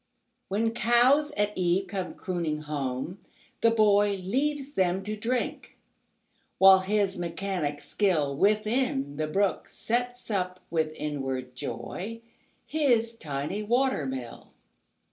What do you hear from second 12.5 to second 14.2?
His tiny water